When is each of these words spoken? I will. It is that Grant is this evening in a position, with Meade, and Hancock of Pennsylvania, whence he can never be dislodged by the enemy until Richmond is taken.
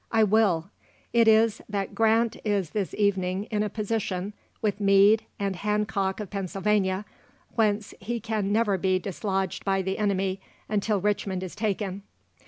I 0.11 0.23
will. 0.23 0.71
It 1.13 1.27
is 1.27 1.61
that 1.69 1.93
Grant 1.93 2.35
is 2.43 2.71
this 2.71 2.95
evening 2.97 3.43
in 3.51 3.61
a 3.61 3.69
position, 3.69 4.33
with 4.59 4.81
Meade, 4.81 5.25
and 5.37 5.55
Hancock 5.57 6.19
of 6.19 6.31
Pennsylvania, 6.31 7.05
whence 7.53 7.93
he 7.99 8.19
can 8.19 8.51
never 8.51 8.79
be 8.79 8.97
dislodged 8.97 9.63
by 9.63 9.83
the 9.83 9.99
enemy 9.99 10.41
until 10.67 10.99
Richmond 10.99 11.43
is 11.43 11.53
taken. 11.53 12.01